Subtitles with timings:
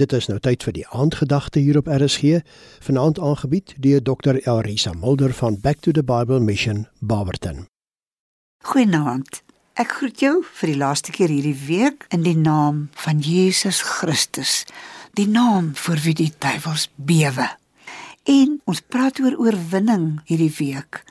[0.00, 2.38] Dit is nou tyd vir die aandgedagte hier op RSG,
[2.86, 4.38] vanaand aangebied deur Dr.
[4.48, 7.66] Elrisa Mulder van Back to the Bible Mission Barberton.
[8.64, 9.42] Goeienaand.
[9.76, 14.64] Ek groet jou vir die laaste keer hierdie week in die naam van Jesus Christus,
[15.20, 17.50] die naam vir wie die duiwels bewe.
[18.24, 21.04] En ons praat oor oorwinning hierdie week.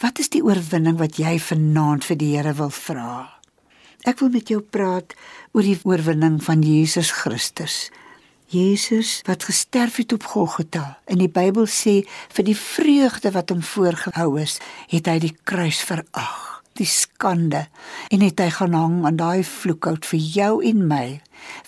[0.00, 3.28] Wat is die oorwinning wat jy vanaand vir die Here wil vra?
[4.08, 5.12] Ek wil met jou praat
[5.52, 7.90] oor die oorwinning van Jesus Christus.
[8.52, 10.98] Jesus wat gesterf het op Golgotha.
[11.08, 12.02] In die Bybel sê
[12.36, 14.58] vir die vreugde wat hom voorgehou is,
[14.92, 17.66] het hy die kruis verag, die skande
[18.12, 21.06] en het hy gaan hang aan daai vloekhout vir jou en my,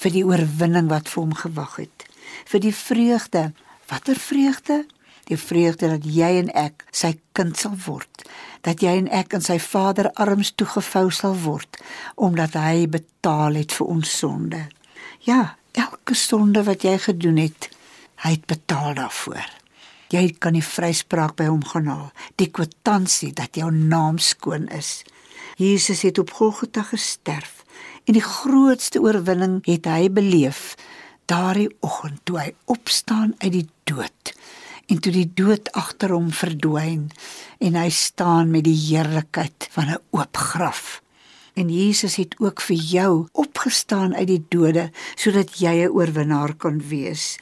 [0.00, 2.06] vir die oorwinning wat vir hom gewag het.
[2.52, 3.46] Vir die vreugde,
[3.88, 4.84] watter vreugde?
[5.24, 8.28] Die vreugde dat jy en ek sy kind sal word,
[8.60, 11.80] dat jy en ek in sy Vader arms toegevou sal word
[12.20, 14.66] omdat hy betaal het vir ons sonde.
[15.24, 17.68] Ja, elke sonde wat jy gedoen het,
[18.24, 19.46] hy het betaal daarvoor.
[20.14, 25.02] Jy kan die vryspraak by hom gaan haal, die kwitansie dat jou naam skoon is.
[25.58, 27.62] Jesus het op Golgotha gesterf
[28.04, 30.74] en die grootste oorwinning het hy beleef
[31.30, 34.34] daardie oggend toe hy opstaan uit die dood
[34.92, 37.08] en toe die dood agter hom verdwyn
[37.64, 41.00] en hy staan met die heerlikheid van 'n oop graf.
[41.54, 46.82] En Jesus het ook vir jou opgestaan uit die dode sodat jy 'n oorwinnaar kan
[46.88, 47.38] wees.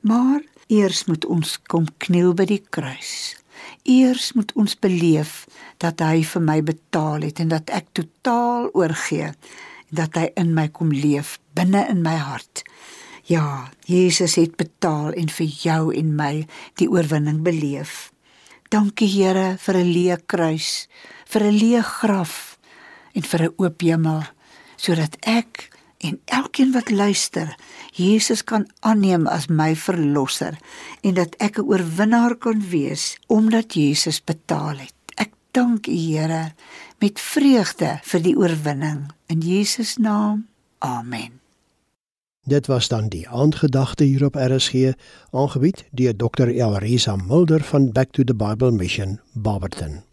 [0.00, 3.36] Maar eers moet ons kom kniel by die kruis.
[3.82, 5.46] Eers moet ons beleef
[5.78, 9.34] dat hy vir my betaal het en dat ek totaal oorgee
[9.90, 12.62] en dat hy in my kom leef binne in my hart.
[13.26, 18.12] Ja, Jesus het betaal en vir jou en my die oorwinning beleef.
[18.70, 20.88] Dankie Here vir 'n leë kruis,
[21.26, 22.55] vir 'n leë graf
[23.16, 24.22] en vir 'n oop hemel
[24.76, 25.70] sodat ek
[26.04, 27.54] en elkeen wat luister
[27.96, 30.58] Jesus kan aanneem as my verlosser
[31.00, 34.94] en dat ek 'n oorwinnaar kan wees omdat Jesus betaal het.
[35.14, 36.52] Ek dank U Here
[37.00, 40.46] met vreugde vir die oorwinning in Jesus naam.
[40.78, 41.40] Amen.
[42.46, 44.92] Dit was dan die aandgedagte hier op RSG,
[45.30, 46.48] aangebied deur Dr.
[46.48, 50.04] Elrisa Mulder van Back to the Bible Mission, Barberton.